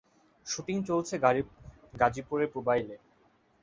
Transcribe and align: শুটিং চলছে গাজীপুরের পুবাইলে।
শুটিং 0.47 0.77
চলছে 0.89 1.15
গাজীপুরের 1.99 2.49
পুবাইলে। 2.53 2.95